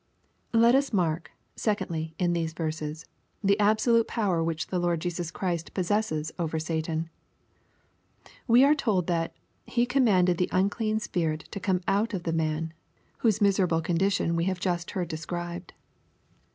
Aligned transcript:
Let 0.55 0.73
us 0.73 0.91
mark, 0.91 1.29
secondly, 1.55 2.15
in 2.17 2.33
these 2.33 2.53
verses, 2.53 3.05
the 3.43 3.59
absolute 3.59 4.07
power 4.07 4.43
which 4.43 4.65
the 4.65 4.79
Lord 4.79 4.99
Jesus 4.99 5.29
Christ 5.29 5.75
possesses 5.75 6.31
over 6.39 6.57
Satan. 6.57 7.11
We 8.47 8.61
ixQ 8.61 8.77
told 8.79 9.05
that 9.05 9.35
he" 9.67 9.85
commanded 9.85 10.39
the 10.39 10.49
unclean 10.51 10.99
spirit 10.99 11.47
to 11.51 11.59
come 11.59 11.81
out 11.87 12.15
of 12.15 12.27
i 12.27 12.31
e 12.31 12.33
man," 12.33 12.73
whose 13.19 13.41
miserable 13.41 13.79
condition 13.81 14.35
we 14.35 14.45
have 14.45 14.59
just 14.59 14.89
hea 14.89 15.01
J 15.01 15.05
described. 15.05 15.73